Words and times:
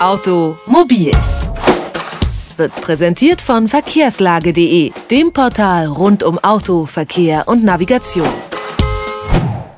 Automobil 0.00 1.12
wird 2.56 2.74
präsentiert 2.76 3.42
von 3.42 3.68
verkehrslage.de, 3.68 4.92
dem 5.10 5.32
Portal 5.34 5.88
rund 5.88 6.22
um 6.22 6.38
Auto, 6.38 6.86
Verkehr 6.86 7.46
und 7.48 7.64
Navigation. 7.64 8.26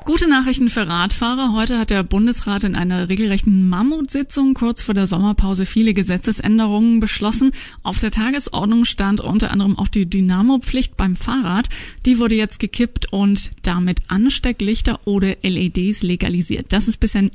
Gute 0.05 0.29
Nachrichten 0.29 0.69
für 0.69 0.87
Radfahrer. 0.87 1.51
Heute 1.53 1.77
hat 1.77 1.89
der 1.89 2.03
Bundesrat 2.03 2.63
in 2.63 2.75
einer 2.75 3.09
regelrechten 3.09 3.67
Mammutsitzung 3.67 4.53
kurz 4.53 4.81
vor 4.81 4.95
der 4.95 5.07
Sommerpause 5.07 5.65
viele 5.65 5.93
Gesetzesänderungen 5.93 7.01
beschlossen. 7.01 7.51
Auf 7.83 7.97
der 7.97 8.11
Tagesordnung 8.11 8.85
stand 8.85 9.19
unter 9.19 9.51
anderem 9.51 9.77
auch 9.77 9.89
die 9.89 10.09
Dynamo-Pflicht 10.09 10.95
beim 10.95 11.17
Fahrrad. 11.17 11.67
Die 12.05 12.17
wurde 12.17 12.35
jetzt 12.35 12.59
gekippt 12.59 13.11
und 13.11 13.51
damit 13.63 14.03
Anstecklichter 14.07 15.01
oder 15.03 15.35
LEDs 15.41 16.01
legalisiert. 16.01 16.67
Das 16.71 16.87
ist 16.87 17.01
bisher 17.01 17.29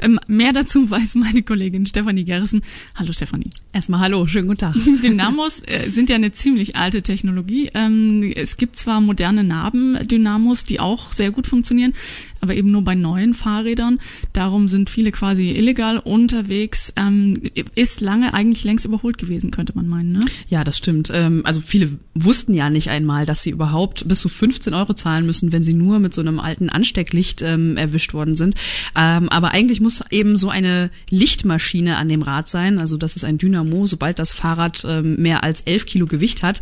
ähm, 0.00 0.18
mehr 0.26 0.52
dazu 0.52 0.90
weiß 0.90 1.14
meine 1.16 1.42
Kollegin 1.42 1.86
Stefanie 1.86 2.24
Gerrissen. 2.24 2.62
Hallo 2.94 3.12
Stefanie. 3.12 3.50
Erstmal 3.72 4.00
hallo, 4.00 4.26
schönen 4.26 4.46
guten 4.46 4.58
Tag. 4.58 4.74
Dynamos 5.04 5.62
äh, 5.66 5.90
sind 5.90 6.08
ja 6.10 6.16
eine 6.16 6.32
ziemlich 6.32 6.76
alte 6.76 7.02
Technologie. 7.02 7.70
Ähm, 7.74 8.32
es 8.34 8.56
gibt 8.56 8.76
zwar 8.76 9.00
moderne 9.00 9.44
Nabendynamos, 9.44 10.64
die 10.64 10.80
auch 10.80 11.12
sehr 11.12 11.30
gut 11.30 11.46
funktionieren, 11.46 11.92
aber 12.40 12.54
eben 12.54 12.70
nur 12.70 12.82
bei 12.82 12.94
neuen 12.94 13.34
Fahrrädern. 13.34 13.98
Darum 14.32 14.68
sind 14.68 14.90
viele 14.90 15.12
quasi 15.12 15.50
illegal 15.50 15.98
unterwegs. 15.98 16.92
Ähm, 16.96 17.42
ist 17.74 18.00
lange 18.00 18.34
eigentlich 18.34 18.64
längst 18.64 18.84
überholt 18.84 19.18
gewesen, 19.18 19.50
könnte 19.50 19.72
man 19.74 19.88
meinen, 19.88 20.12
ne? 20.12 20.20
Ja, 20.48 20.64
das 20.64 20.78
stimmt. 20.78 21.10
Ähm, 21.12 21.42
also 21.44 21.60
viele 21.60 21.90
wussten 22.14 22.54
ja 22.54 22.70
nicht 22.70 22.88
einmal, 22.88 23.26
dass 23.26 23.42
sie 23.42 23.50
überhaupt 23.50 24.08
bis 24.08 24.20
zu 24.20 24.28
15 24.28 24.74
Euro 24.74 24.94
zahlen 24.94 25.26
müssen, 25.26 25.52
wenn 25.52 25.64
sie 25.64 25.74
nur 25.74 25.98
mit 25.98 26.14
so 26.14 26.20
einem 26.20 26.40
alten 26.40 26.70
Anstecklicht 26.70 27.42
ähm, 27.42 27.76
erwischt 27.76 28.14
worden 28.14 28.36
sind. 28.36 28.54
Ähm, 28.96 29.28
aber 29.28 29.52
eigentlich 29.52 29.80
muss 29.80 30.02
eben 30.10 30.36
so 30.36 30.48
eine 30.48 30.90
Lichtmaschine 31.10 31.96
an 31.96 32.08
dem 32.08 32.22
Rad 32.22 32.48
sein. 32.48 32.78
Also 32.78 32.96
das 32.96 33.16
ist 33.16 33.24
ein 33.24 33.38
Dynamo, 33.38 33.86
sobald 33.86 34.18
das 34.18 34.32
Fahrrad 34.32 34.84
ähm, 34.88 35.16
mehr 35.16 35.44
als 35.44 35.62
11 35.62 35.86
Kilo 35.86 36.06
Gewicht 36.06 36.42
hat. 36.42 36.60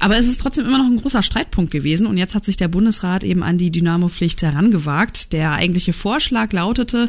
Aber 0.00 0.18
es 0.18 0.26
ist 0.26 0.40
trotzdem 0.40 0.66
immer 0.66 0.78
noch 0.78 0.86
ein 0.86 1.00
großer 1.00 1.22
Streitpunkt 1.22 1.70
gewesen. 1.70 2.06
Und 2.06 2.18
jetzt 2.18 2.34
hat 2.34 2.44
sich 2.44 2.56
der 2.56 2.68
Bundesrat 2.68 3.24
eben 3.24 3.42
an 3.42 3.58
die 3.58 3.70
Dynamo-Pflicht 3.70 4.42
herangewagt 4.42 5.13
gesagt. 5.14 5.32
Der 5.32 5.52
eigentliche 5.52 5.92
Vorschlag 5.92 6.52
lautete, 6.52 7.08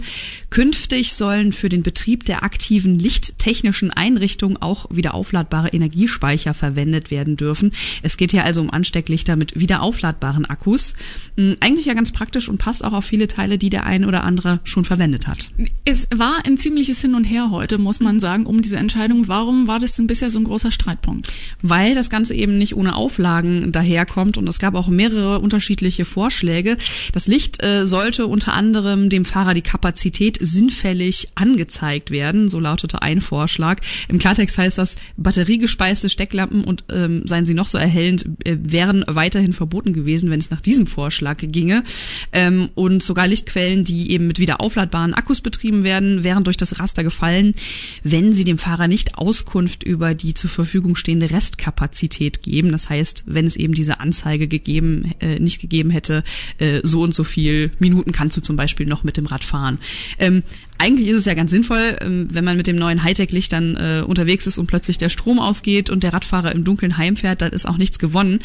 künftig 0.50 1.14
sollen 1.14 1.52
für 1.52 1.70
den 1.70 1.84
Betrieb 1.84 2.26
der 2.26 2.44
aktiven 2.44 2.98
lichttechnischen 2.98 3.92
Einrichtungen 3.92 4.58
auch 4.62 4.88
wieder 4.90 5.14
aufladbare 5.14 5.70
Energiespeicher 5.70 6.54
verwendet 6.54 7.12
werden 7.12 7.36
dürfen. 7.36 7.72
Es 8.02 8.18
geht 8.18 8.32
hier 8.32 8.46
also 8.46 8.62
um 8.62 8.72
Anstecklichter 8.72 9.36
mit 9.36 9.60
wieder 9.60 9.82
aufladbaren 9.82 10.46
Akkus. 10.46 10.96
Hm, 11.38 11.58
eigentlich 11.60 11.86
ja 11.86 11.94
ganz 11.94 12.12
praktisch 12.12 12.50
und 12.50 12.58
passt 12.58 12.84
auch 12.84 12.94
auf 12.94 13.06
viele 13.06 13.28
Teile, 13.28 13.58
die 13.58 13.70
der 13.70 13.86
ein 13.86 14.06
oder 14.06 14.24
andere 14.24 14.60
schon 14.64 14.86
verwendet 14.86 15.28
hat. 15.28 15.50
Es 15.84 16.08
war 16.16 16.46
ein 16.46 16.58
ziemliches 16.58 17.02
Hin 17.02 17.16
und 17.16 17.26
Her 17.26 17.52
heute, 17.52 17.78
muss 17.78 18.00
man 18.00 18.20
sagen, 18.20 18.46
um 18.46 18.62
diese 18.62 18.78
Entscheidung. 18.78 19.28
Warum 19.28 19.68
war 19.68 19.80
das 19.80 19.96
denn 19.96 20.08
bisher 20.08 20.30
so 20.30 20.40
ein 20.40 20.46
großer 20.46 20.72
Streitpunkt? 20.72 21.32
Weil 21.62 21.96
das 21.96 22.10
Ganze 22.10 22.34
eben 22.34 22.58
nicht 22.58 22.76
ohne 22.76 22.96
Auflagen 22.96 23.72
daherkommt 23.72 24.38
und 24.38 24.48
es 24.48 24.60
gab 24.60 24.76
auch 24.76 24.88
mehrere 24.88 25.40
unterschiedliche 25.40 26.06
Vorschläge. 26.06 26.78
Das 27.14 27.28
Licht 27.28 27.64
äh, 27.64 27.86
sollte 27.96 28.28
unter 28.28 28.52
anderem 28.52 29.10
dem 29.10 29.24
Fahrer 29.24 29.54
die 29.54 29.62
Kapazität 29.62 30.38
sinnfällig 30.42 31.30
angezeigt 31.36 32.12
werden, 32.12 32.50
so 32.50 32.60
lautete 32.60 33.02
ein 33.02 33.22
Vorschlag. 33.22 33.80
Im 34.10 34.20
Klartext 34.20 34.58
heißt 34.58 34.78
das, 34.78 34.98
batteriegespeiste 35.16 36.10
Stecklampen 36.10 36.66
und 36.66 36.84
ähm, 36.92 37.26
seien 37.26 37.46
sie 37.46 37.54
noch 37.54 37.68
so 37.68 37.78
erhellend, 37.78 38.26
äh, 38.44 38.58
wären 38.62 39.06
weiterhin 39.08 39.54
verboten 39.54 39.94
gewesen, 39.94 40.30
wenn 40.30 40.42
es 40.42 40.50
nach 40.50 40.60
diesem 40.60 40.88
Vorschlag 40.88 41.38
ginge. 41.38 41.86
Ähm, 42.34 42.68
und 42.76 43.02
sogar 43.02 43.30
Lichtquellen, 43.30 43.86
die 43.86 44.12
eben 44.12 44.28
mit 44.28 44.40
wieder 44.40 44.60
aufladbaren 44.60 45.14
Akkus 45.14 45.40
betrieben 45.40 45.86
werden, 45.86 46.26
wären 46.26 46.44
durch 46.44 46.58
das 46.58 46.82
Raster 46.82 47.06
gefallen, 47.06 47.56
wenn 48.04 48.36
sie 48.36 48.44
dem 48.44 48.58
Fahrer 48.58 48.90
nicht 48.90 49.18
Auskunft 49.18 49.84
über 49.84 50.16
die 50.16 50.34
zur 50.34 50.50
Verfügung 50.50 50.98
stehende 50.98 51.32
Restkapazität 51.32 52.44
geben. 52.44 52.74
Das 52.74 52.90
heißt, 52.90 53.24
wenn 53.28 53.46
es 53.46 53.56
eben 53.56 53.74
diese 53.74 54.02
Anzeige 54.02 54.50
gegeben, 54.50 55.14
äh, 55.22 55.40
nicht 55.40 55.62
gegeben 55.62 55.92
hätte, 55.92 56.26
äh, 56.58 56.82
so 56.84 57.02
und 57.02 57.16
so 57.16 57.24
viel 57.24 57.72
Minuten 57.90 58.12
kannst 58.12 58.36
du 58.38 58.42
zum 58.42 58.56
Beispiel 58.56 58.86
noch 58.86 59.04
mit 59.04 59.18
dem 59.18 59.26
Rad 59.26 59.44
fahren. 59.44 59.80
Ähm, 60.20 60.44
eigentlich 60.78 61.08
ist 61.08 61.18
es 61.18 61.26
ja 61.26 61.34
ganz 61.34 61.52
sinnvoll, 61.52 61.96
ähm, 62.02 62.28
wenn 62.32 62.44
man 62.44 62.58
mit 62.58 62.68
dem 62.68 62.76
neuen 62.76 63.04
Hightech-Licht 63.04 63.52
dann 63.54 63.76
äh, 63.76 64.04
unterwegs 64.06 64.46
ist 64.46 64.58
und 64.58 64.68
plötzlich 64.68 64.98
der 64.98 65.10
Strom 65.10 65.40
ausgeht 65.40 65.90
und 65.90 66.04
der 66.04 66.14
Radfahrer 66.14 66.52
im 66.52 66.64
Dunkeln 66.64 66.98
heimfährt, 66.98 67.42
dann 67.42 67.54
ist 67.54 67.66
auch 67.66 67.78
nichts 67.78 67.98
gewonnen. 67.98 68.40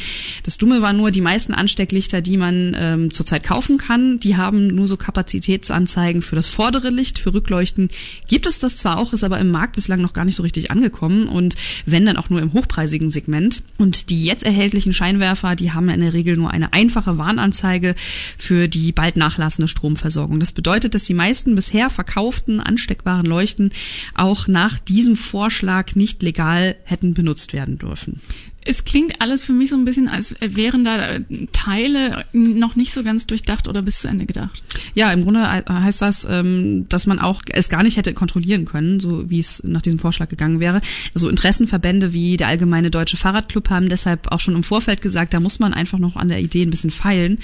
Das 0.45 0.59
Dumme 0.59 0.81
war 0.81 0.93
nur, 0.93 1.11
die 1.11 1.21
meisten 1.21 1.55
Anstecklichter, 1.55 2.21
die 2.21 2.37
man 2.37 2.77
ähm, 2.79 3.13
zurzeit 3.13 3.43
kaufen 3.43 3.79
kann, 3.79 4.21
die 4.21 4.37
haben 4.37 4.69
nur 4.69 4.87
so 4.87 4.97
Kapazitätsanzeigen 4.97 6.23
für 6.23 6.37
das 6.37 6.49
vordere 6.49 6.91
Licht, 6.91 7.19
für 7.19 7.35
Rückleuchten 7.35 7.89
gibt 8.29 8.47
es 8.47 8.59
das 8.59 8.77
zwar 8.77 8.99
auch, 8.99 9.13
ist 9.13 9.25
aber 9.25 9.39
im 9.41 9.51
Markt 9.51 9.75
bislang 9.75 10.01
noch 10.01 10.13
gar 10.13 10.25
nicht 10.25 10.37
so 10.37 10.43
richtig 10.43 10.71
angekommen 10.71 11.27
und 11.27 11.57
wenn 11.87 12.07
dann 12.07 12.17
auch 12.17 12.31
nur 12.31 12.41
im 12.41 12.53
hochpreisigen 12.53 13.11
Segment. 13.11 13.63
Und 13.79 14.11
die 14.11 14.25
jetzt 14.25 14.45
erhältlichen 14.45 14.93
Scheinwerfer, 14.93 15.57
die 15.57 15.73
haben 15.73 15.89
in 15.89 16.01
der 16.01 16.13
Regel 16.13 16.37
nur 16.37 16.51
eine 16.51 16.73
einfache 16.73 17.19
Warnanzeige 17.19 17.95
für 18.39 18.69
die 18.69 18.93
bald 18.93 19.17
nachlassende 19.17 19.69
Stromversorgung. 19.69 20.39
Das 20.39 20.53
bedeutet, 20.53 20.95
dass 20.95 21.05
die 21.05 21.15
meisten 21.15 21.55
bisher 21.55 21.91
verkaufen 21.91 22.20
gekauften 22.21 22.61
ansteckbaren 22.61 23.25
Leuchten 23.25 23.71
auch 24.15 24.47
nach 24.47 24.79
diesem 24.79 25.17
Vorschlag 25.17 25.95
nicht 25.95 26.23
legal 26.23 26.77
hätten 26.85 27.15
benutzt 27.15 27.55
werden 27.55 27.79
dürfen. 27.79 28.21
Es 28.63 28.85
klingt 28.85 29.23
alles 29.23 29.43
für 29.43 29.55
mich 29.55 29.71
so 29.71 29.77
ein 29.77 29.87
bisschen, 29.87 30.09
als 30.09 30.35
wären 30.41 30.85
da 30.85 31.19
Teile 31.53 32.25
noch 32.33 32.77
nicht 32.77 32.93
so 32.93 33.03
ganz 33.03 33.27
durchdacht 33.27 33.69
oder 33.69 33.81
bis 33.81 34.01
zu 34.01 34.09
Ende 34.09 34.27
gedacht. 34.27 34.63
Ja, 34.95 35.11
im 35.13 35.23
Grunde 35.23 35.49
heißt 35.49 36.03
das, 36.03 36.27
ähm, 36.29 36.87
dass 36.89 37.07
man 37.07 37.19
auch 37.19 37.43
es 37.49 37.71
gar 37.71 37.83
nicht 37.83 37.97
hätte 37.97 38.13
kontrollieren 38.13 38.67
können, 38.67 39.01
so 39.01 39.31
wie 39.31 39.39
es 39.39 39.63
nach 39.65 39.81
diesem 39.81 39.99
Vorschlag 39.99 40.29
gegangen 40.29 40.61
wäre. 40.61 40.83
Also 41.15 41.31
Interessenverbände 41.31 42.13
wie 42.13 42.37
der 42.37 42.49
Allgemeine 42.49 42.91
Deutsche 42.91 43.17
Fahrradclub 43.17 43.71
haben 43.71 43.89
deshalb 43.89 44.31
auch 44.31 44.41
schon 44.41 44.55
im 44.55 44.63
Vorfeld 44.63 45.01
gesagt, 45.01 45.33
da 45.33 45.41
muss 45.41 45.59
man 45.59 45.73
einfach 45.73 45.99
noch 45.99 46.17
an 46.17 46.29
der 46.29 46.41
Idee 46.41 46.63
ein 46.63 46.71
bisschen 46.71 46.91
feilen. 46.91 47.39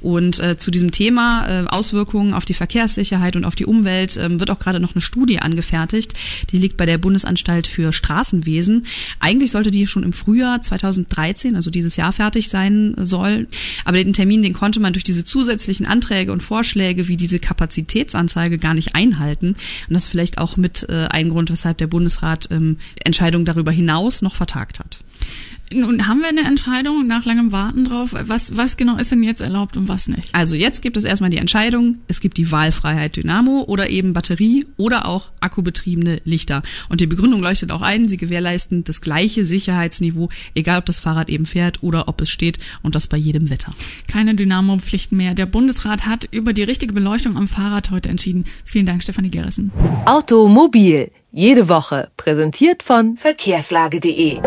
Und 0.00 0.38
äh, 0.38 0.56
zu 0.56 0.70
diesem 0.70 0.92
Thema 0.92 1.48
äh, 1.48 1.66
Auswirkungen 1.66 2.32
auf 2.32 2.44
die 2.44 2.54
Verkehrssicherheit 2.54 3.34
und 3.34 3.44
auf 3.44 3.56
die 3.56 3.66
Umwelt 3.66 4.16
äh, 4.16 4.38
wird 4.38 4.50
auch 4.50 4.60
gerade 4.60 4.78
noch 4.78 4.94
eine 4.94 5.02
Studie 5.02 5.40
angefertigt. 5.40 6.14
Die 6.52 6.58
liegt 6.58 6.76
bei 6.76 6.86
der 6.86 6.98
Bundesanstalt 6.98 7.66
für 7.66 7.92
Straßenwesen. 7.92 8.86
Eigentlich 9.18 9.50
sollte 9.50 9.72
die 9.72 9.88
schon 9.88 10.04
im 10.04 10.12
Frühjahr 10.12 10.59
2013, 10.62 11.56
also 11.56 11.70
dieses 11.70 11.96
Jahr 11.96 12.12
fertig 12.12 12.48
sein 12.48 12.94
soll. 12.98 13.48
Aber 13.84 14.02
den 14.02 14.12
Termin, 14.12 14.42
den 14.42 14.52
konnte 14.52 14.80
man 14.80 14.92
durch 14.92 15.04
diese 15.04 15.24
zusätzlichen 15.24 15.86
Anträge 15.86 16.32
und 16.32 16.42
Vorschläge 16.42 17.08
wie 17.08 17.16
diese 17.16 17.38
Kapazitätsanzeige 17.38 18.58
gar 18.58 18.74
nicht 18.74 18.94
einhalten. 18.94 19.48
Und 19.88 19.94
das 19.94 20.04
ist 20.04 20.08
vielleicht 20.08 20.38
auch 20.38 20.56
mit 20.56 20.86
äh, 20.88 21.06
ein 21.10 21.28
Grund, 21.28 21.50
weshalb 21.50 21.78
der 21.78 21.86
Bundesrat 21.86 22.48
ähm, 22.50 22.78
Entscheidungen 23.04 23.44
darüber 23.44 23.72
hinaus 23.72 24.22
noch 24.22 24.34
vertagt 24.34 24.80
hat. 24.80 25.00
Nun 25.72 26.08
haben 26.08 26.20
wir 26.20 26.28
eine 26.28 26.40
Entscheidung 26.40 27.06
nach 27.06 27.24
langem 27.24 27.52
Warten 27.52 27.84
drauf. 27.84 28.12
Was, 28.12 28.56
was 28.56 28.76
genau 28.76 28.96
ist 28.96 29.12
denn 29.12 29.22
jetzt 29.22 29.40
erlaubt 29.40 29.76
und 29.76 29.88
was 29.88 30.08
nicht? 30.08 30.34
Also 30.34 30.56
jetzt 30.56 30.82
gibt 30.82 30.96
es 30.96 31.04
erstmal 31.04 31.30
die 31.30 31.36
Entscheidung, 31.36 31.98
es 32.08 32.18
gibt 32.18 32.38
die 32.38 32.50
Wahlfreiheit 32.50 33.14
Dynamo 33.14 33.62
oder 33.68 33.88
eben 33.88 34.12
Batterie 34.12 34.66
oder 34.76 35.06
auch 35.06 35.30
akkubetriebene 35.38 36.22
Lichter. 36.24 36.62
Und 36.88 37.00
die 37.00 37.06
Begründung 37.06 37.40
leuchtet 37.40 37.70
auch 37.70 37.82
ein, 37.82 38.08
sie 38.08 38.16
gewährleisten 38.16 38.82
das 38.82 39.00
gleiche 39.00 39.44
Sicherheitsniveau, 39.44 40.28
egal 40.56 40.80
ob 40.80 40.86
das 40.86 40.98
Fahrrad 40.98 41.30
eben 41.30 41.46
fährt 41.46 41.84
oder 41.84 42.08
ob 42.08 42.20
es 42.20 42.30
steht 42.30 42.58
und 42.82 42.96
das 42.96 43.06
bei 43.06 43.16
jedem 43.16 43.48
Wetter. 43.48 43.72
Keine 44.08 44.34
Dynamo-Pflicht 44.34 45.12
mehr. 45.12 45.34
Der 45.34 45.46
Bundesrat 45.46 46.04
hat 46.04 46.26
über 46.32 46.52
die 46.52 46.64
richtige 46.64 46.94
Beleuchtung 46.94 47.36
am 47.36 47.46
Fahrrad 47.46 47.92
heute 47.92 48.08
entschieden. 48.08 48.44
Vielen 48.64 48.86
Dank, 48.86 49.04
Stefanie 49.04 49.30
Gerissen. 49.30 49.70
Automobil. 50.04 51.12
Jede 51.30 51.68
Woche 51.68 52.08
präsentiert 52.16 52.82
von 52.82 53.16
verkehrslage.de. 53.18 54.40